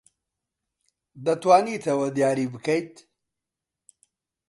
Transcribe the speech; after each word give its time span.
دەتوانیت 1.25 1.83
ئەوە 1.89 2.07
دیاری 2.15 2.51
بکەیت؟ 2.53 2.93